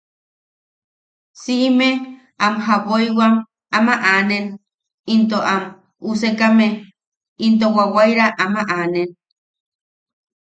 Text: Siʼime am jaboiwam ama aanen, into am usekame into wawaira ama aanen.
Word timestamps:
Siʼime 1.41 1.89
am 2.45 2.55
jaboiwam 2.65 3.33
ama 3.77 3.93
aanen, 4.11 4.45
into 5.13 5.37
am 5.53 5.63
usekame 6.09 6.67
into 7.45 7.65
wawaira 7.75 8.25
ama 8.43 8.61
aanen. 8.75 9.09